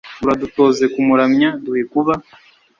[0.23, 2.13] uradutoze kumuramya, duhe kuba